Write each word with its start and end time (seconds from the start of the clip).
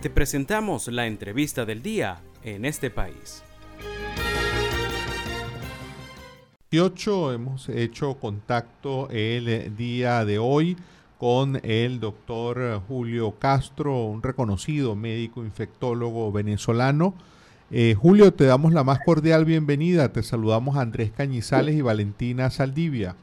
Te 0.00 0.10
presentamos 0.10 0.86
la 0.86 1.08
entrevista 1.08 1.64
del 1.64 1.82
día 1.82 2.20
en 2.44 2.64
este 2.64 2.88
país. 2.88 3.42
18 6.70 7.32
hemos 7.32 7.68
hecho 7.68 8.14
contacto 8.14 9.08
el 9.10 9.74
día 9.74 10.24
de 10.24 10.38
hoy 10.38 10.76
con 11.18 11.58
el 11.64 11.98
doctor 11.98 12.80
Julio 12.86 13.40
Castro, 13.40 14.04
un 14.04 14.22
reconocido 14.22 14.94
médico 14.94 15.42
infectólogo 15.42 16.30
venezolano. 16.30 17.14
Eh, 17.72 17.96
Julio, 18.00 18.32
te 18.32 18.44
damos 18.44 18.72
la 18.72 18.84
más 18.84 19.00
cordial 19.04 19.44
bienvenida. 19.44 20.12
Te 20.12 20.22
saludamos 20.22 20.76
a 20.76 20.82
Andrés 20.82 21.10
Cañizales 21.10 21.74
y 21.74 21.82
Valentina 21.82 22.50
Saldivia. 22.50 23.16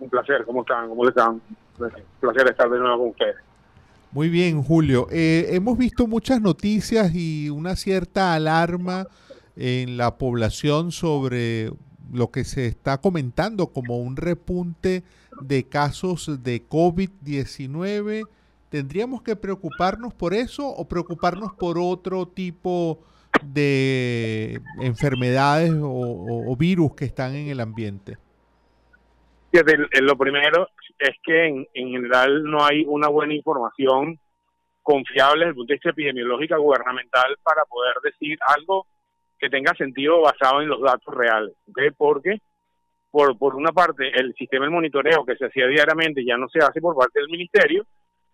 Un 0.00 0.10
placer, 0.10 0.44
¿cómo 0.44 0.62
están? 0.62 0.88
¿Cómo 0.88 1.08
están? 1.08 1.40
Un 1.78 1.90
placer 2.18 2.50
estar 2.50 2.68
de 2.68 2.78
nuevo 2.80 2.98
con 2.98 3.08
ustedes. 3.10 3.47
Muy 4.12 4.30
bien, 4.30 4.62
Julio. 4.62 5.06
Eh, 5.10 5.48
hemos 5.50 5.76
visto 5.76 6.06
muchas 6.06 6.40
noticias 6.40 7.14
y 7.14 7.50
una 7.50 7.76
cierta 7.76 8.32
alarma 8.32 9.06
en 9.54 9.98
la 9.98 10.16
población 10.16 10.92
sobre 10.92 11.70
lo 12.10 12.30
que 12.30 12.44
se 12.44 12.66
está 12.66 12.98
comentando 12.98 13.66
como 13.66 13.98
un 13.98 14.16
repunte 14.16 15.04
de 15.42 15.64
casos 15.64 16.42
de 16.42 16.66
COVID-19. 16.66 18.24
¿Tendríamos 18.70 19.20
que 19.20 19.36
preocuparnos 19.36 20.14
por 20.14 20.32
eso 20.32 20.66
o 20.66 20.88
preocuparnos 20.88 21.52
por 21.52 21.78
otro 21.78 22.26
tipo 22.26 23.00
de 23.44 24.60
enfermedades 24.80 25.72
o, 25.80 26.56
virus 26.56 26.94
que 26.94 27.04
están 27.04 27.34
en 27.34 27.48
el 27.48 27.60
ambiente? 27.60 28.16
Lo 29.52 30.16
primero 30.16 30.68
es 30.98 31.16
que 31.22 31.46
en, 31.46 31.66
general 31.72 32.44
no 32.44 32.64
hay 32.64 32.84
una 32.86 33.08
buena 33.08 33.34
información 33.34 34.18
confiable 34.82 35.40
desde 35.40 35.50
el 35.50 35.54
punto 35.54 35.72
de 35.72 35.74
vista 35.76 35.90
epidemiológico 35.90 36.60
gubernamental 36.60 37.36
para 37.42 37.64
poder 37.64 37.94
decir 38.02 38.38
algo 38.56 38.86
que 39.38 39.48
tenga 39.48 39.72
sentido 39.74 40.20
basado 40.20 40.60
en 40.60 40.68
los 40.68 40.80
datos 40.80 41.14
reales. 41.14 41.54
Porque, 41.96 42.40
por, 43.10 43.38
por 43.38 43.54
una 43.54 43.72
parte, 43.72 44.10
el 44.18 44.34
sistema 44.34 44.64
de 44.66 44.72
monitoreo 44.72 45.24
que 45.24 45.36
se 45.36 45.46
hacía 45.46 45.66
diariamente 45.66 46.24
ya 46.24 46.36
no 46.36 46.48
se 46.48 46.58
hace 46.58 46.80
por 46.80 46.96
parte 46.96 47.20
del 47.20 47.28
ministerio. 47.28 47.86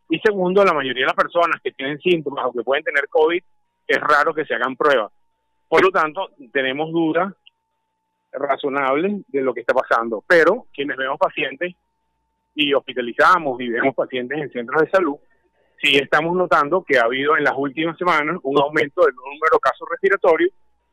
Y 0.09 0.19
segundo, 0.21 0.65
la 0.65 0.73
mayoría 0.73 1.03
de 1.03 1.13
las 1.13 1.17
personas 1.17 1.61
que 1.63 1.73
tienen 1.73 1.99
síntomas 1.99 2.47
o 2.47 2.53
que 2.53 2.63
pueden 2.63 2.85
tener 2.85 3.09
COVID, 3.09 3.43
es 3.87 4.01
raro 4.01 4.35
que 4.35 4.45
se 4.45 4.55
hagan 4.55 4.77
pruebas. 4.77 5.13
Por 5.69 5.83
lo 5.83 5.91
tanto, 5.91 6.31
tenemos 6.53 6.91
dudas 6.91 7.35
razonables 8.35 9.23
de 9.29 9.41
lo 9.41 9.55
que 9.55 9.61
está 9.61 9.75
pasando. 9.75 10.25
Pero 10.27 10.67
quienes 10.73 10.97
vemos 10.97 11.19
pacientes 11.19 11.75
y 12.55 12.73
hospitalizamos 12.73 13.61
y 13.61 13.69
vemos 13.69 13.95
pacientes 13.95 14.39
en 14.39 14.51
centros 14.51 14.83
de 14.83 14.91
salud, 14.91 15.17
sí 15.83 15.97
estamos 15.97 16.37
notando 16.37 16.85
que 16.85 16.99
ha 16.99 17.05
habido 17.05 17.37
en 17.37 17.45
las 17.45 17.55
últimas 17.57 17.97
semanas 17.99 18.39
un 18.43 18.59
aumento 18.61 19.05
del 19.05 19.15
número 19.15 19.55
de 19.55 19.61
casos 19.61 19.89
respiratorios 19.91 20.51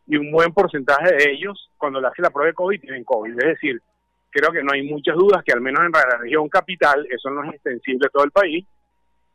y 0.08 0.18
un 0.18 0.32
buen 0.32 0.54
porcentaje 0.54 1.14
de 1.16 1.32
ellos, 1.32 1.70
cuando 1.78 2.02
le 2.02 2.08
hace 2.08 2.22
la 2.22 2.32
prueba 2.32 2.48
de 2.48 2.54
COVID, 2.54 2.82
tienen 2.82 3.04
COVID. 3.04 3.32
Es 3.32 3.48
decir, 3.48 3.82
creo 4.30 4.52
que 4.52 4.64
no 4.64 4.74
hay 4.74 4.84
muchas 4.84 5.16
dudas 5.16 5.44
que 5.44 5.54
al 5.54 5.62
menos 5.62 5.84
en 5.86 5.92
la 5.92 6.18
región 6.18 6.50
capital, 6.50 7.08
eso 7.10 7.30
no 7.30 7.44
es 7.44 7.54
extensible 7.54 8.08
a 8.08 8.10
todo 8.10 8.24
el 8.24 8.32
país, 8.32 8.66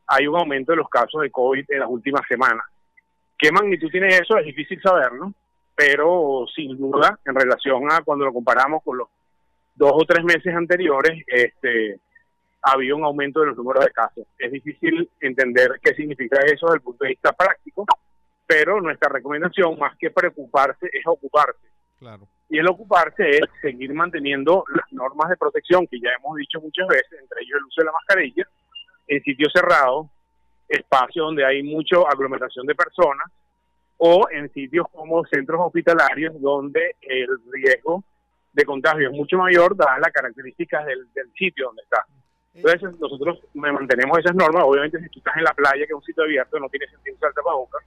hay 0.08 0.26
un 0.26 0.36
aumento 0.36 0.72
de 0.72 0.76
los 0.76 0.88
casos 0.88 1.22
de 1.22 1.30
COVID 1.30 1.64
en 1.68 1.80
las 1.80 1.88
últimas 1.88 2.22
semanas. 2.28 2.64
¿Qué 3.38 3.50
magnitud 3.52 3.90
tiene 3.90 4.08
eso? 4.08 4.36
Es 4.38 4.46
difícil 4.46 4.80
saberlo, 4.80 5.32
pero 5.76 6.46
sin 6.54 6.76
duda, 6.76 7.18
en 7.24 7.34
relación 7.34 7.92
a 7.92 8.00
cuando 8.00 8.24
lo 8.24 8.32
comparamos 8.32 8.82
con 8.82 8.96
los 8.96 9.08
dos 9.74 9.92
o 9.94 10.04
tres 10.06 10.24
meses 10.24 10.54
anteriores, 10.54 11.22
este, 11.26 12.00
ha 12.62 12.72
habido 12.72 12.96
un 12.96 13.04
aumento 13.04 13.40
de 13.40 13.46
los 13.48 13.56
números 13.56 13.84
de 13.84 13.90
casos. 13.90 14.26
Es 14.38 14.50
difícil 14.50 15.08
entender 15.20 15.78
qué 15.82 15.94
significa 15.94 16.40
eso 16.46 16.66
desde 16.66 16.76
el 16.76 16.82
punto 16.82 17.04
de 17.04 17.10
vista 17.10 17.32
práctico, 17.32 17.84
pero 18.46 18.80
nuestra 18.80 19.10
recomendación, 19.10 19.78
más 19.78 19.96
que 19.98 20.10
preocuparse, 20.10 20.86
es 20.90 21.06
ocuparse. 21.06 21.68
Claro. 21.98 22.26
Y 22.48 22.58
el 22.58 22.68
ocuparse 22.68 23.28
es 23.28 23.42
seguir 23.60 23.92
manteniendo 23.92 24.64
las 24.74 24.90
normas 24.92 25.28
de 25.28 25.36
protección 25.36 25.86
que 25.86 26.00
ya 26.00 26.10
hemos 26.18 26.36
dicho 26.36 26.60
muchas 26.60 26.88
veces, 26.88 27.20
entre 27.20 27.42
ellos 27.42 27.58
el 27.58 27.64
uso 27.64 27.80
de 27.82 27.84
la 27.84 27.92
mascarilla, 27.92 28.48
en 29.08 29.22
sitios 29.22 29.52
cerrados, 29.52 30.06
espacios 30.68 31.26
donde 31.26 31.44
hay 31.44 31.62
mucha 31.62 31.96
aglomeración 32.08 32.66
de 32.66 32.74
personas, 32.74 33.30
o 33.98 34.26
en 34.30 34.52
sitios 34.52 34.86
como 34.92 35.24
centros 35.26 35.60
hospitalarios 35.60 36.40
donde 36.40 36.96
el 37.00 37.28
riesgo 37.52 38.04
de 38.52 38.64
contagio 38.64 39.10
es 39.10 39.14
mucho 39.14 39.38
mayor, 39.38 39.76
dadas 39.76 40.00
las 40.00 40.12
características 40.12 40.86
del, 40.86 41.12
del 41.14 41.30
sitio 41.32 41.66
donde 41.66 41.82
está. 41.82 42.04
Entonces 42.54 42.98
nosotros 42.98 43.40
mantenemos 43.54 44.18
esas 44.18 44.34
normas, 44.34 44.64
obviamente 44.64 44.98
si 45.00 45.08
tú 45.10 45.18
estás 45.18 45.36
en 45.36 45.44
la 45.44 45.52
playa, 45.52 45.86
que 45.86 45.92
es 45.92 45.96
un 45.96 46.02
sitio 46.02 46.24
abierto, 46.24 46.58
no 46.58 46.68
tiene 46.70 46.86
sentido 46.86 47.16
usar 47.16 47.32
tapabocas, 47.34 47.84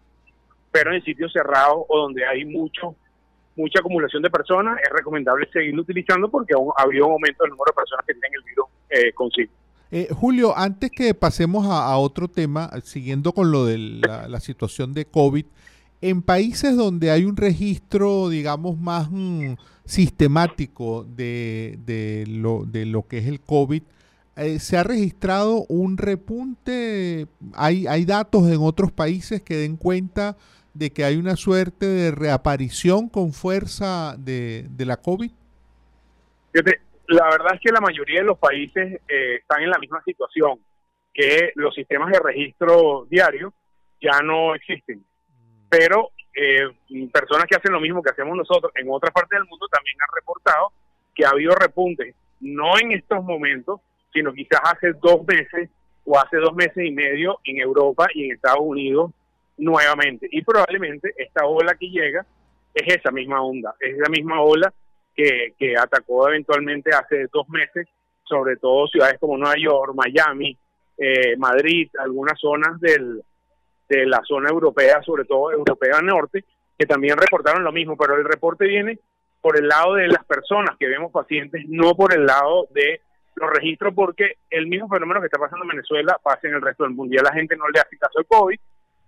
pero 0.72 0.94
en 0.94 1.03
sitios 1.03 1.34
cerrados 1.34 1.86
o 1.88 1.97
donde 1.97 2.26
hay 2.26 2.46
mucho 2.46 2.96
mucha 3.56 3.80
acumulación 3.80 4.24
de 4.24 4.30
personas, 4.30 4.80
es 4.81 4.90
recomendable 4.90 5.47
seguirlo 5.52 5.81
utilizando 5.81 6.30
porque 6.30 6.53
aún 6.53 6.72
había 6.78 7.03
un 7.03 7.12
aumento 7.12 7.44
del 7.44 7.52
número 7.52 7.72
de 7.72 7.76
personas 7.76 8.06
que 8.06 8.14
tienen 8.14 8.31
el 8.34 8.44
virus 8.44 8.66
eh, 8.90 9.12
consigo. 9.14 9.52
Eh, 9.91 10.08
Julio, 10.12 10.56
antes 10.56 10.91
que 10.91 11.14
pasemos 11.14 11.66
a, 11.68 11.97
otro 11.97 12.28
tema, 12.28 12.70
siguiendo 12.84 13.34
con 13.34 13.52
lo 13.52 13.66
de 13.66 13.78
la, 13.78 14.40
situación 14.40 14.94
de 14.94 15.06
COVID, 15.06 15.46
en 16.02 16.22
países 16.22 16.76
donde 16.76 17.12
hay 17.12 17.26
un 17.26 17.36
registro, 17.36 18.30
digamos, 18.30 18.78
más 18.80 19.10
mm, 19.12 19.54
sistemático 19.86 21.04
de, 21.04 22.26
lo, 22.28 22.64
de 22.66 22.86
lo 22.86 23.08
que 23.08 23.18
es 23.18 23.28
el 23.28 23.42
COVID, 23.42 23.84
eh, 24.38 24.59
¿se 24.59 24.78
ha 24.78 24.84
registrado 24.84 25.66
un 25.68 25.98
repunte? 25.98 27.28
¿Hay, 27.54 27.88
¿Hay 27.88 28.06
datos 28.06 28.48
en 28.50 28.59
otros 28.62 28.92
países 28.92 29.42
que 29.42 29.56
den 29.56 29.76
cuenta 29.76 30.38
de 30.74 30.92
que 30.92 31.04
hay 31.04 31.18
una 31.18 31.36
suerte 31.36 31.86
de 31.86 32.12
reaparición 32.12 33.09
con 33.09 33.34
fuerza 33.34 34.16
de, 34.18 34.70
la 34.78 34.98
COVID? 34.98 35.32
la 37.08 37.26
verdad 37.26 37.56
es 37.56 37.62
que 37.62 37.72
la 37.72 37.82
mayoría 37.82 38.20
de 38.20 38.26
los 38.26 38.38
países 38.38 39.02
eh, 39.08 39.36
están 39.42 39.64
en 39.64 39.72
la 39.72 39.80
misma 39.80 40.02
situación, 40.04 40.59
que 41.14 41.52
los 41.56 41.74
sistemas 41.74 42.12
de 42.12 42.20
registro 42.20 43.08
diario 43.09 43.54
ya 44.00 44.20
no 44.24 44.56
existen. 44.56 45.04
Pero 45.69 46.12
eh, 46.34 46.69
personas 47.12 47.46
que 47.46 47.56
hacen 47.56 47.74
lo 47.74 47.80
mismo 47.80 48.02
que 48.02 48.12
hacemos 48.12 48.35
nosotros 48.35 48.72
en 48.75 48.88
otras 48.90 49.12
partes 49.12 49.38
del 49.38 49.47
mundo 49.47 49.68
también 49.68 49.96
han 50.02 50.16
reportado 50.16 50.72
que 51.13 51.25
ha 51.25 51.30
habido 51.30 51.53
repuntes, 51.56 52.16
no 52.40 52.78
en 52.80 52.94
estos 52.94 53.24
momentos, 53.24 53.81
sino 54.13 54.34
quizás 54.34 54.62
hace 54.63 54.94
dos 54.94 55.25
meses 55.28 55.69
o 56.06 56.18
hace 56.18 56.38
dos 56.38 56.56
meses 56.56 56.85
y 56.85 56.91
medio 56.91 57.40
en 57.44 57.59
Europa 57.59 58.08
y 58.13 58.25
en 58.25 58.31
Estados 58.35 58.62
Unidos 58.62 59.12
nuevamente. 59.58 60.28
Y 60.31 60.41
probablemente 60.44 61.13
esta 61.18 61.46
ola 61.46 61.75
que 61.75 61.90
llega 61.90 62.25
es 62.74 62.96
esa 62.96 63.12
misma 63.12 63.41
onda, 63.41 63.75
es 63.79 63.97
la 63.97 64.09
misma 64.09 64.41
ola 64.41 64.74
que, 65.16 65.53
que 65.58 65.75
atacó 65.78 66.29
eventualmente 66.29 66.91
hace 66.96 67.28
dos 67.34 67.50
meses, 67.50 67.88
sobre 68.24 68.56
todo 68.58 68.88
ciudades 68.88 69.19
como 69.19 69.38
Nueva 69.38 69.56
York, 69.58 69.94
Miami, 69.94 70.58
eh, 70.97 71.35
Madrid, 71.38 71.90
algunas 72.00 72.40
zonas 72.40 72.79
del, 72.79 73.22
de 73.90 74.06
la 74.06 74.22
zona 74.24 74.50
europea, 74.50 75.02
sobre 75.04 75.26
todo 75.26 75.52
europea 75.52 76.02
norte, 76.02 76.46
que 76.78 76.86
también 76.86 77.18
reportaron 77.18 77.64
lo 77.64 77.72
mismo, 77.72 77.98
pero 77.98 78.16
el 78.16 78.24
reporte 78.24 78.66
viene 78.66 79.00
por 79.42 79.58
el 79.58 79.68
lado 79.68 79.96
de 79.96 80.08
las 80.08 80.24
personas 80.26 80.78
que 80.78 80.88
vemos 80.88 81.12
pacientes, 81.12 81.64
no 81.68 81.96
por 81.96 82.14
el 82.14 82.26
lado 82.26 82.68
de 82.72 83.02
los 83.36 83.50
registros, 83.50 83.94
porque 83.94 84.34
el 84.50 84.68
mismo 84.68 84.88
fenómeno 84.88 85.20
que 85.20 85.28
está 85.28 85.40
pasando 85.40 85.64
en 85.64 85.72
Venezuela 85.72 86.20
pasa 86.22 86.48
en 86.48 86.56
el 86.56 86.62
resto 86.62 86.84
del 86.84 86.94
mundo. 86.94 87.16
Ya 87.16 87.24
la 87.24 87.34
gente 87.34 87.56
no 87.56 87.68
le 87.70 87.80
hace 87.80 87.98
caso 87.98 88.20
al 88.20 88.26
COVID, 88.26 88.60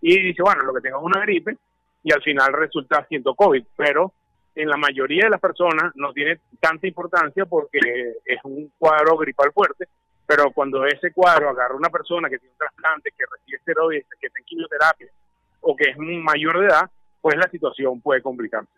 y 0.02 0.22
dice, 0.22 0.42
bueno, 0.42 0.64
lo 0.64 0.74
que 0.74 0.82
tengo 0.82 0.98
es 0.98 1.04
una 1.04 1.22
gripe 1.22 1.58
y 2.04 2.12
al 2.12 2.22
final 2.24 2.54
resulta 2.54 3.06
siendo 3.08 3.36
COVID, 3.36 3.64
pero 3.76 4.14
en 4.56 4.68
la 4.68 4.78
mayoría 4.78 5.26
de 5.26 5.30
las 5.30 5.40
personas 5.40 5.94
no 5.96 6.12
tiene 6.12 6.40
tanta 6.60 6.88
importancia 6.88 7.46
porque 7.46 7.80
es 8.26 8.40
un 8.44 8.72
cuadro 8.78 9.16
gripal 9.18 9.52
fuerte, 9.54 9.88
pero 10.32 10.50
cuando 10.54 10.86
ese 10.86 11.12
cuadro 11.12 11.50
agarra 11.50 11.74
a 11.74 11.78
una 11.78 11.90
persona 11.90 12.30
que 12.30 12.38
tiene 12.38 12.54
un 12.54 12.58
trasplante, 12.58 13.12
que 13.18 13.26
recibe 13.30 13.58
esteroides, 13.58 14.06
que 14.18 14.28
está 14.28 14.40
en 14.40 14.46
quimioterapia 14.46 15.08
o 15.60 15.76
que 15.76 15.90
es 15.90 15.98
mayor 15.98 16.62
de 16.62 16.68
edad, 16.68 16.90
pues 17.20 17.36
la 17.36 17.50
situación 17.50 18.00
puede 18.00 18.22
complicarse. 18.22 18.72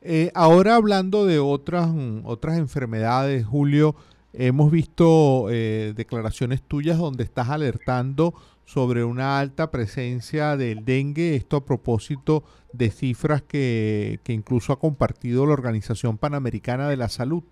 Eh, 0.00 0.30
ahora 0.32 0.76
hablando 0.76 1.26
de 1.26 1.40
otras, 1.40 1.88
otras 2.22 2.56
enfermedades, 2.56 3.44
Julio, 3.44 3.96
hemos 4.32 4.70
visto 4.70 5.46
eh, 5.50 5.92
declaraciones 5.96 6.62
tuyas 6.62 6.98
donde 6.98 7.24
estás 7.24 7.48
alertando 7.48 8.32
sobre 8.64 9.02
una 9.02 9.40
alta 9.40 9.72
presencia 9.72 10.56
del 10.56 10.84
dengue, 10.84 11.34
esto 11.34 11.56
a 11.56 11.64
propósito 11.64 12.44
de 12.72 12.92
cifras 12.92 13.42
que, 13.42 14.20
incluso 14.28 14.72
ha 14.72 14.78
compartido 14.78 15.46
la 15.46 15.52
Organización 15.52 16.16
Panamericana 16.16 16.88
de 16.88 16.96
la 16.96 17.08
Salud. 17.08 17.42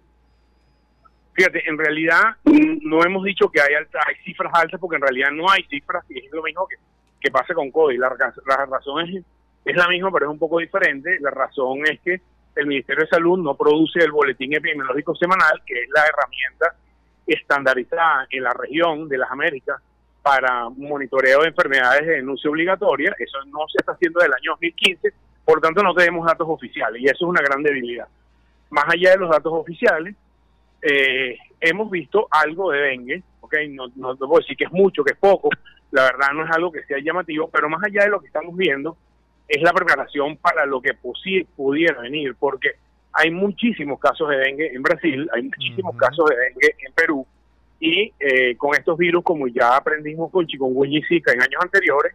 Fíjate, 1.34 1.69
en 1.69 1.79
realidad 1.79 2.37
no 2.44 3.02
hemos 3.05 3.25
dicho 3.25 3.49
que 3.49 3.61
hay, 3.61 3.75
hay 3.75 4.14
cifras 4.25 4.52
altas 4.55 4.79
porque 4.79 4.96
en 4.96 5.02
realidad 5.02 5.31
no 5.31 5.50
hay 5.50 5.62
cifras 5.64 6.05
y 6.11 6.19
es 6.19 6.32
lo 6.32 6.43
mismo 6.43 6.67
que, 6.67 6.76
que 7.20 7.31
pasa 7.31 7.55
con 7.55 7.70
COVID. 7.70 7.99
La, 7.99 8.14
la 8.46 8.67
razón 8.67 9.08
es, 9.08 9.25
es 9.64 9.76
la 9.76 9.88
misma, 9.88 10.11
pero 10.12 10.26
es 10.26 10.32
un 10.32 10.38
poco 10.38 10.58
diferente. 10.58 11.19
La 11.20 11.31
razón 11.31 11.87
es 11.87 12.00
que 12.00 12.20
el 12.56 12.67
Ministerio 12.67 13.05
de 13.05 13.08
Salud 13.08 13.38
no 13.38 13.55
produce 13.55 14.00
el 14.00 14.12
boletín 14.12 14.55
epidemiológico 14.55 15.14
semanal, 15.14 15.62
que 15.64 15.82
es 15.82 15.88
la 15.90 16.05
herramienta 16.05 16.75
estandarizada 17.26 18.26
en 18.31 18.43
la 18.43 18.52
región 18.52 19.08
de 19.08 19.19
las 19.19 19.31
Américas 19.31 19.81
para 20.23 20.69
monitoreo 20.69 21.43
de 21.43 21.49
enfermedades 21.49 22.06
de 22.06 22.14
denuncia 22.17 22.50
obligatoria. 22.50 23.14
Eso 23.19 23.38
no 23.46 23.61
se 23.69 23.79
está 23.79 23.93
haciendo 23.93 24.20
desde 24.20 24.32
el 24.32 24.34
año 24.34 24.50
2015, 24.52 25.12
por 25.44 25.61
tanto 25.61 25.82
no 25.82 25.94
tenemos 25.94 26.26
datos 26.26 26.46
oficiales 26.49 27.00
y 27.00 27.06
eso 27.06 27.17
es 27.17 27.23
una 27.23 27.43
gran 27.43 27.62
debilidad. 27.62 28.06
Más 28.70 28.84
allá 28.88 29.12
de 29.12 29.19
los 29.19 29.31
datos 29.31 29.52
oficiales, 29.52 30.14
eh, 30.82 31.38
hemos 31.61 31.90
visto 31.90 32.26
algo 32.31 32.70
de 32.70 32.81
dengue, 32.81 33.23
okay 33.40 33.69
no, 33.69 33.87
no, 33.96 34.14
no 34.14 34.37
decir 34.37 34.56
que 34.56 34.64
es 34.64 34.73
mucho, 34.73 35.05
que 35.05 35.12
es 35.12 35.19
poco, 35.19 35.49
la 35.93 36.05
verdad 36.05 36.32
no 36.34 36.44
es 36.44 36.50
algo 36.50 36.73
que 36.73 36.84
sea 36.84 36.99
llamativo, 36.99 37.49
pero 37.49 37.69
más 37.69 37.82
allá 37.84 38.05
de 38.05 38.11
lo 38.11 38.20
que 38.20 38.26
estamos 38.26 38.56
viendo, 38.56 38.96
es 39.49 39.62
la 39.62 39.73
preparación 39.73 40.37
para 40.37 40.67
lo 40.67 40.81
que 40.81 40.94
pudiera 40.94 42.00
venir, 42.00 42.34
porque 42.38 42.70
hay 43.12 43.31
muchísimos 43.31 44.00
casos 44.00 44.29
de 44.31 44.38
dengue 44.38 44.75
en 44.75 44.82
Brasil, 44.82 45.29
hay 45.32 45.43
muchísimos 45.43 45.96
casos 45.96 46.31
de 46.31 46.37
dengue 46.37 46.75
en 46.87 46.93
Perú, 46.94 47.26
y 47.79 48.12
eh, 48.20 48.56
con 48.56 48.75
estos 48.75 48.96
virus, 48.96 49.25
como 49.25 49.49
ya 49.49 49.76
aprendimos 49.76 50.31
con 50.31 50.46
chikungunya 50.46 51.00
y 51.00 51.02
zika 51.02 51.32
en 51.32 51.43
años 51.43 51.61
anteriores, 51.62 52.14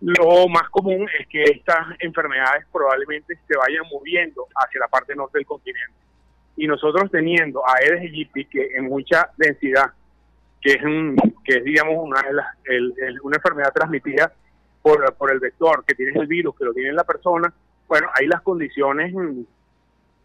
lo 0.00 0.48
más 0.48 0.70
común 0.70 1.08
es 1.18 1.26
que 1.26 1.42
estas 1.42 1.88
enfermedades 1.98 2.64
probablemente 2.72 3.36
se 3.46 3.56
vayan 3.56 3.84
moviendo 3.92 4.46
hacia 4.54 4.80
la 4.80 4.88
parte 4.88 5.14
norte 5.14 5.38
del 5.38 5.46
continente. 5.46 5.92
Y 6.60 6.66
nosotros 6.66 7.10
teniendo 7.10 7.66
a 7.66 7.76
Aedes 7.76 8.02
aegypti, 8.02 8.44
que 8.44 8.68
en 8.74 8.84
mucha 8.84 9.30
densidad, 9.38 9.92
que 10.60 10.72
es, 10.72 10.82
un, 10.82 11.16
que 11.42 11.56
es 11.56 11.64
digamos, 11.64 11.94
una, 11.96 12.22
una 13.22 13.36
enfermedad 13.36 13.72
transmitida 13.72 14.30
por, 14.82 15.14
por 15.14 15.32
el 15.32 15.40
vector, 15.40 15.82
que 15.86 15.94
tiene 15.94 16.20
el 16.20 16.26
virus, 16.26 16.54
que 16.58 16.66
lo 16.66 16.74
tiene 16.74 16.92
la 16.92 17.04
persona, 17.04 17.50
bueno, 17.88 18.08
hay 18.12 18.26
las 18.26 18.42
condiciones, 18.42 19.14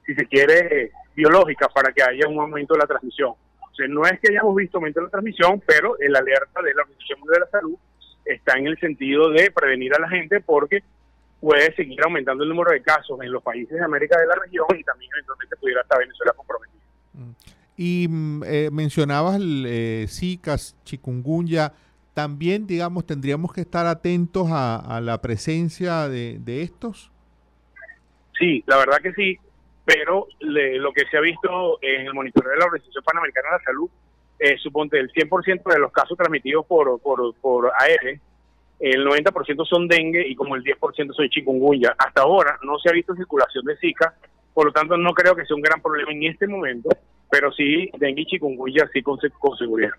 si 0.06 0.14
se 0.14 0.26
quiere, 0.26 0.92
biológicas 1.16 1.70
para 1.74 1.94
que 1.94 2.04
haya 2.04 2.28
un 2.28 2.38
aumento 2.38 2.74
de 2.74 2.82
la 2.82 2.88
transmisión. 2.88 3.30
O 3.30 3.74
sea, 3.74 3.88
no 3.88 4.04
es 4.06 4.20
que 4.20 4.34
hayamos 4.34 4.58
visto 4.58 4.78
aumento 4.78 5.00
de 5.00 5.06
la 5.06 5.12
transmisión, 5.12 5.64
pero 5.66 5.98
el 6.00 6.14
alerta 6.18 6.62
de 6.62 6.74
la 6.74 6.82
Organización 6.82 7.20
Mundial 7.22 7.40
de 7.40 7.46
la 7.46 7.60
Salud 7.60 7.78
está 8.26 8.58
en 8.58 8.68
el 8.68 8.78
sentido 8.78 9.30
de 9.30 9.52
prevenir 9.52 9.96
a 9.96 10.02
la 10.02 10.10
gente 10.10 10.42
porque 10.42 10.84
puede 11.46 11.76
seguir 11.76 12.00
aumentando 12.04 12.44
el 12.44 12.50
número 12.50 12.72
de 12.72 12.82
casos 12.82 13.20
en 13.22 13.32
los 13.32 13.44
países 13.44 13.78
de 13.78 13.84
América 13.84 14.20
de 14.20 14.26
la 14.26 14.34
región 14.34 14.66
y 14.76 14.84
también 14.84 15.12
eventualmente 15.14 15.56
pudiera 15.58 15.82
estar 15.82 16.00
Venezuela 16.00 16.34
comprometida. 16.36 16.82
Mm. 17.14 17.32
Y 17.78 18.08
mm, 18.10 18.44
eh, 18.48 18.70
mencionabas 18.72 19.40
eh, 19.40 20.08
Zika, 20.10 20.56
chikungunya, 20.84 21.72
también, 22.16 22.66
digamos, 22.66 23.06
tendríamos 23.06 23.54
que 23.54 23.62
estar 23.62 23.86
atentos 23.86 24.48
a, 24.50 25.00
la 25.04 25.22
presencia 25.22 26.10
de, 26.10 26.62
estos. 26.64 27.12
Sí, 28.40 28.64
la 28.66 28.78
verdad 28.78 28.98
que 29.04 29.14
sí, 29.14 29.38
pero 29.84 30.28
lo 30.40 30.94
que 30.94 31.06
se 31.12 31.18
ha 31.18 31.22
visto 31.22 31.78
en 31.84 32.08
el 32.08 32.14
monitoreo 32.16 32.54
de 32.54 32.58
la 32.58 32.66
Organización 32.66 33.04
Panamericana 33.04 33.50
de 33.50 33.58
la 33.58 33.64
Salud, 33.66 33.90
eh, 34.40 34.58
suponte 34.58 34.98
el 34.98 35.12
100% 35.12 35.72
de 35.72 35.80
los 35.80 35.92
casos 35.92 36.18
transmitidos 36.18 36.66
por, 36.66 37.00
por, 37.02 37.36
por 37.36 37.68
AR, 37.68 38.20
el 38.80 39.06
90% 39.06 39.66
son 39.66 39.88
dengue 39.88 40.28
y 40.28 40.36
como 40.36 40.56
el 40.56 40.64
10% 40.64 41.14
son 41.14 41.30
chikungunya. 41.30 41.96
Hasta 41.98 42.22
ahora 42.22 42.58
no 42.64 42.78
se 42.80 42.90
ha 42.90 42.94
visto 42.94 43.16
circulación 43.16 43.66
de 43.66 43.78
Zika, 43.78 44.14
por 44.54 44.66
lo 44.66 44.72
tanto 44.72 44.98
no 44.98 45.14
creo 45.14 45.36
que 45.36 45.46
sea 45.46 45.56
un 45.56 45.62
gran 45.62 45.82
problema 45.82 46.12
en 46.12 46.24
este 46.24 46.48
momento, 46.48 46.90
pero 47.30 47.52
sí 47.52 47.90
dengue 47.98 48.22
y 48.22 48.26
chikungunya 48.26 48.90
sí 48.94 49.02
con, 49.02 49.18
con 49.40 49.58
seguridad. 49.58 49.92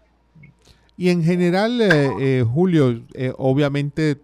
Y 0.96 1.10
en 1.10 1.22
general, 1.22 1.80
eh, 1.80 2.10
eh, 2.20 2.44
Julio, 2.46 3.02
eh, 3.14 3.32
obviamente 3.36 4.18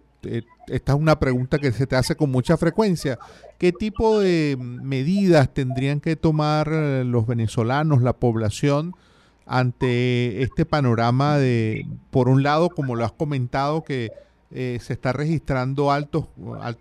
esta 0.67 0.93
es 0.93 0.97
una 0.97 1.19
pregunta 1.19 1.59
que 1.59 1.71
se 1.71 1.85
te 1.85 1.95
hace 1.95 2.15
con 2.15 2.31
mucha 2.31 2.57
frecuencia. 2.57 3.19
¿Qué 3.57 3.71
tipo 3.71 4.19
de 4.19 4.57
medidas 4.59 5.53
tendrían 5.53 5.99
que 5.99 6.15
tomar 6.15 6.69
los 6.69 7.27
venezolanos, 7.27 8.01
la 8.01 8.13
población, 8.13 8.93
ante 9.45 10.41
este 10.41 10.65
panorama 10.65 11.37
de, 11.37 11.85
por 12.09 12.29
un 12.29 12.43
lado, 12.43 12.69
como 12.69 12.95
lo 12.95 13.03
has 13.03 13.11
comentado, 13.11 13.83
que 13.83 14.11
se 14.53 14.93
está 14.93 15.13
registrando 15.13 15.91
alto 15.91 16.29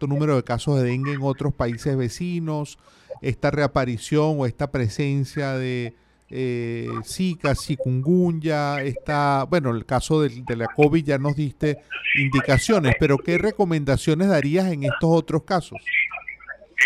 número 0.06 0.36
de 0.36 0.44
casos 0.44 0.80
de 0.80 0.90
dengue 0.90 1.14
en 1.14 1.22
otros 1.22 1.54
países 1.54 1.96
vecinos, 1.96 2.78
esta 3.22 3.50
reaparición 3.50 4.36
o 4.38 4.46
esta 4.46 4.70
presencia 4.70 5.52
de 5.54 5.94
eh, 6.34 6.88
Zika, 7.04 7.54
chikungunya, 7.54 8.80
está, 8.80 9.44
bueno, 9.44 9.70
el 9.70 9.84
caso 9.84 10.22
de, 10.22 10.42
la 10.56 10.66
COVID 10.66 11.04
ya 11.04 11.18
nos 11.18 11.36
diste 11.36 11.82
indicaciones, 12.14 12.94
pero 12.98 13.18
¿qué 13.18 13.36
recomendaciones 13.36 14.28
darías 14.28 14.72
en 14.72 14.84
estos 14.84 15.10
otros 15.10 15.44
casos? 15.44 15.78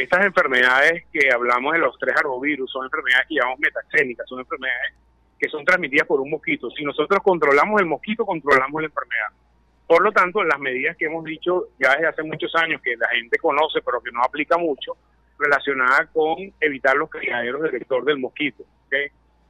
Estas 0.00 0.26
enfermedades 0.26 1.04
que 1.12 1.30
hablamos 1.32 1.72
de 1.74 1.78
los 1.78 1.96
tres 1.96 2.16
arbovirus 2.18 2.70
son 2.70 2.86
enfermedades 2.86 3.26
que 3.28 3.36
llamamos 3.36 3.60
metaxénicas, 3.60 4.26
son 4.28 4.40
enfermedades 4.40 4.94
que 5.38 5.48
son 5.48 5.64
transmitidas 5.64 6.08
por 6.08 6.20
un 6.20 6.30
mosquito. 6.30 6.68
Si 6.70 6.82
nosotros 6.82 7.20
controlamos 7.22 7.80
el 7.80 7.86
mosquito, 7.86 8.26
controlamos 8.26 8.82
la 8.82 8.88
enfermedad. 8.88 9.45
Por 9.86 10.02
lo 10.02 10.10
tanto, 10.10 10.42
las 10.42 10.58
medidas 10.58 10.96
que 10.96 11.06
hemos 11.06 11.24
dicho 11.24 11.68
ya 11.78 11.92
desde 11.92 12.08
hace 12.08 12.22
muchos 12.24 12.54
años, 12.56 12.80
que 12.82 12.96
la 12.96 13.08
gente 13.08 13.38
conoce, 13.38 13.80
pero 13.84 14.00
que 14.00 14.10
no 14.10 14.22
aplica 14.22 14.58
mucho, 14.58 14.96
relacionadas 15.38 16.08
con 16.12 16.36
evitar 16.60 16.96
los 16.96 17.10
criaderos 17.10 17.62
del 17.62 17.72
vector 17.72 18.04
del 18.04 18.18
mosquito. 18.18 18.64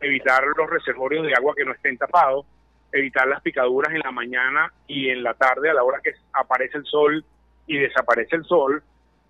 evitar 0.01 0.45
los 0.57 0.69
reservorios 0.69 1.27
de 1.27 1.35
agua 1.35 1.55
que 1.57 1.65
no 1.65 1.73
estén 1.73 1.97
tapados, 1.97 2.45
evitar 2.93 3.27
las 3.27 3.41
picaduras 3.41 3.95
en 3.95 4.01
la 4.01 4.11
mañana 4.11 4.73
y 4.87 5.09
en 5.09 5.23
la 5.23 5.33
tarde 5.35 5.71
a 5.71 5.75
la 5.75 5.83
hora 5.83 6.01
que 6.03 6.13
aparece 6.35 6.79
el 6.79 6.85
sol 6.85 7.25
y 7.67 7.79
desaparece 7.79 8.37
el 8.37 8.45
sol, 8.45 8.83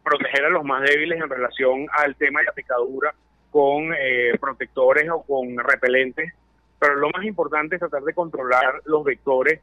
proteger 0.02 0.44
a 0.44 0.50
los 0.50 0.64
más 0.64 0.82
débiles 0.82 1.20
en 1.20 1.28
relación 1.28 1.86
al 1.92 2.16
tema 2.16 2.40
de 2.40 2.46
la 2.46 2.52
picadura 2.52 3.14
con 3.50 3.92
eh, 3.98 4.36
protectores 4.40 5.08
o 5.10 5.22
con 5.22 5.56
repelentes, 5.58 6.32
pero 6.78 6.96
lo 6.96 7.10
más 7.10 7.24
importante 7.24 7.76
es 7.76 7.80
tratar 7.80 8.02
de 8.02 8.12
controlar 8.12 8.82
los 8.84 9.04
vectores 9.04 9.60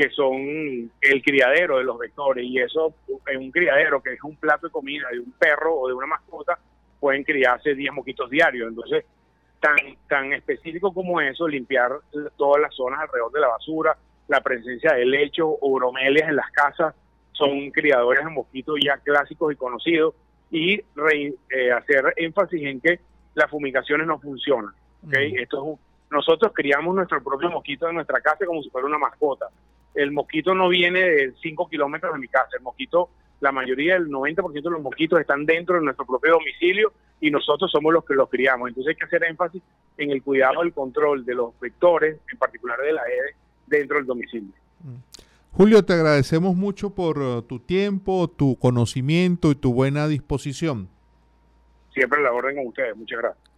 que 0.00 0.08
son 0.08 0.90
el 1.02 1.22
criadero 1.22 1.76
de 1.76 1.84
los 1.84 1.98
vectores 1.98 2.42
y 2.42 2.58
eso 2.58 2.94
en 3.26 3.36
un 3.36 3.50
criadero 3.50 4.02
que 4.02 4.14
es 4.14 4.22
un 4.22 4.34
plato 4.34 4.66
de 4.66 4.72
comida 4.72 5.06
de 5.12 5.18
un 5.18 5.30
perro 5.32 5.78
o 5.78 5.88
de 5.88 5.92
una 5.92 6.06
mascota 6.06 6.58
pueden 6.98 7.22
criarse 7.22 7.74
10 7.74 7.92
moquitos 7.92 8.30
diarios, 8.30 8.70
entonces 8.70 9.04
tan, 9.60 9.76
tan 10.08 10.32
específico 10.32 10.94
como 10.94 11.20
eso, 11.20 11.46
limpiar 11.46 11.92
todas 12.38 12.62
las 12.62 12.74
zonas 12.74 13.00
alrededor 13.00 13.30
de 13.30 13.40
la 13.40 13.48
basura, 13.48 13.94
la 14.28 14.40
presencia 14.40 14.94
de 14.94 15.04
lechos 15.04 15.50
o 15.60 15.74
bromelias 15.74 16.30
en 16.30 16.36
las 16.36 16.50
casas, 16.50 16.94
son 17.32 17.70
criadores 17.70 18.24
de 18.24 18.30
mosquitos 18.30 18.78
ya 18.82 18.96
clásicos 18.96 19.52
y 19.52 19.56
conocidos, 19.56 20.14
y 20.50 20.76
eh, 20.76 21.72
hacer 21.76 22.14
énfasis 22.16 22.62
en 22.62 22.80
que 22.80 23.00
las 23.34 23.50
fumigaciones 23.50 24.06
no 24.06 24.18
funcionan. 24.18 24.72
¿okay? 25.06 25.34
Esto 25.36 25.78
nosotros 26.10 26.52
criamos 26.54 26.94
nuestro 26.94 27.22
propio 27.22 27.50
mosquito 27.50 27.86
en 27.86 27.96
nuestra 27.96 28.20
casa 28.22 28.46
como 28.46 28.62
si 28.62 28.70
fuera 28.70 28.86
una 28.86 28.98
mascota. 28.98 29.46
El 29.94 30.12
mosquito 30.12 30.54
no 30.54 30.68
viene 30.68 31.00
de 31.00 31.32
5 31.42 31.68
kilómetros 31.68 32.12
de 32.12 32.18
mi 32.18 32.28
casa, 32.28 32.50
el 32.56 32.62
mosquito 32.62 33.10
la 33.40 33.52
mayoría 33.52 33.94
del 33.94 34.08
90% 34.08 34.52
de 34.52 34.70
los 34.70 34.82
mosquitos 34.82 35.20
están 35.20 35.46
dentro 35.46 35.76
de 35.76 35.82
nuestro 35.82 36.06
propio 36.06 36.32
domicilio 36.32 36.92
y 37.20 37.30
nosotros 37.30 37.70
somos 37.70 37.92
los 37.92 38.04
que 38.04 38.14
los 38.14 38.28
criamos. 38.28 38.68
Entonces 38.68 38.90
hay 38.90 38.96
que 38.96 39.06
hacer 39.06 39.24
énfasis 39.24 39.62
en 39.96 40.10
el 40.10 40.22
cuidado 40.22 40.60
del 40.60 40.72
control 40.72 41.24
de 41.24 41.34
los 41.34 41.58
vectores, 41.58 42.18
en 42.30 42.38
particular 42.38 42.78
de 42.80 42.92
la 42.92 43.02
EDE, 43.02 43.36
dentro 43.66 43.96
del 43.96 44.06
domicilio. 44.06 44.52
Mm. 44.80 44.96
Julio, 45.52 45.84
te 45.84 45.94
agradecemos 45.94 46.54
mucho 46.54 46.90
por 46.90 47.18
uh, 47.18 47.42
tu 47.42 47.58
tiempo, 47.58 48.28
tu 48.28 48.56
conocimiento 48.56 49.50
y 49.50 49.56
tu 49.56 49.74
buena 49.74 50.06
disposición. 50.06 50.88
Siempre 51.92 52.22
la 52.22 52.32
orden 52.32 52.56
con 52.56 52.66
ustedes. 52.68 52.96
Muchas 52.96 53.18
gracias. 53.18 53.50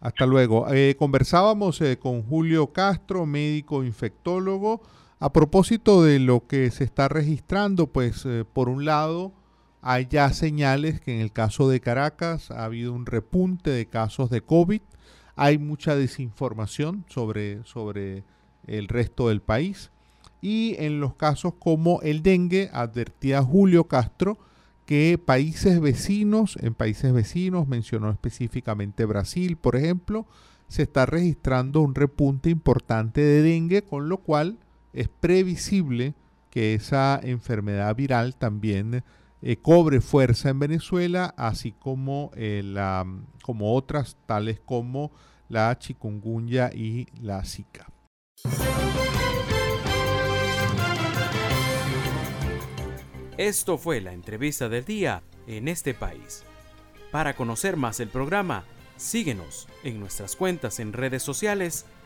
Hasta 0.00 0.26
luego. 0.26 0.72
Eh, 0.72 0.94
conversábamos 0.96 1.80
eh, 1.80 1.98
con 1.98 2.22
Julio 2.22 2.68
Castro, 2.68 3.26
médico 3.26 3.82
infectólogo. 3.82 4.80
A 5.22 5.34
propósito 5.34 6.02
de 6.02 6.18
lo 6.18 6.46
que 6.46 6.70
se 6.70 6.82
está 6.82 7.06
registrando, 7.08 7.88
pues 7.88 8.24
eh, 8.24 8.46
por 8.50 8.70
un 8.70 8.86
lado 8.86 9.34
hay 9.82 10.06
ya 10.10 10.32
señales 10.32 11.02
que 11.02 11.14
en 11.14 11.20
el 11.20 11.30
caso 11.30 11.68
de 11.68 11.80
Caracas 11.80 12.50
ha 12.50 12.64
habido 12.64 12.94
un 12.94 13.04
repunte 13.04 13.68
de 13.68 13.84
casos 13.84 14.30
de 14.30 14.40
COVID, 14.40 14.80
hay 15.36 15.58
mucha 15.58 15.94
desinformación 15.94 17.04
sobre, 17.06 17.62
sobre 17.64 18.24
el 18.66 18.88
resto 18.88 19.28
del 19.28 19.42
país. 19.42 19.90
Y 20.40 20.76
en 20.78 21.00
los 21.00 21.16
casos 21.16 21.52
como 21.58 22.00
el 22.00 22.22
dengue 22.22 22.70
advertía 22.72 23.42
Julio 23.42 23.84
Castro 23.88 24.38
que 24.86 25.20
países 25.22 25.82
vecinos, 25.82 26.56
en 26.62 26.72
países 26.72 27.12
vecinos, 27.12 27.68
mencionó 27.68 28.10
específicamente 28.10 29.04
Brasil, 29.04 29.58
por 29.58 29.76
ejemplo, 29.76 30.24
se 30.68 30.84
está 30.84 31.04
registrando 31.04 31.82
un 31.82 31.94
repunte 31.94 32.48
importante 32.48 33.20
de 33.20 33.42
dengue, 33.42 33.82
con 33.82 34.08
lo 34.08 34.16
cual 34.16 34.56
es 34.92 35.08
previsible 35.08 36.14
que 36.50 36.74
esa 36.74 37.20
enfermedad 37.22 37.94
viral 37.94 38.34
también 38.36 39.04
eh, 39.42 39.56
cobre 39.56 40.00
fuerza 40.00 40.50
en 40.50 40.58
Venezuela, 40.58 41.34
así 41.36 41.72
como, 41.72 42.30
eh, 42.34 42.62
la, 42.64 43.06
como 43.42 43.74
otras 43.74 44.16
tales 44.26 44.60
como 44.60 45.12
la 45.48 45.78
chikungunya 45.78 46.70
y 46.72 47.06
la 47.20 47.44
zika. 47.44 47.86
Esto 53.38 53.78
fue 53.78 54.02
la 54.02 54.12
entrevista 54.12 54.68
del 54.68 54.84
día 54.84 55.22
en 55.46 55.68
este 55.68 55.94
país. 55.94 56.44
Para 57.10 57.34
conocer 57.34 57.76
más 57.76 57.98
el 57.98 58.08
programa, 58.08 58.64
síguenos 58.96 59.66
en 59.82 59.98
nuestras 59.98 60.36
cuentas 60.36 60.78
en 60.78 60.92
redes 60.92 61.22
sociales 61.22 61.86